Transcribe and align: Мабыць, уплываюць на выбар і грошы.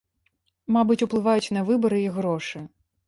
Мабыць, 0.77 0.97
уплываюць 1.07 1.53
на 1.59 1.63
выбар 1.71 1.91
і 1.99 2.03
грошы. 2.17 2.65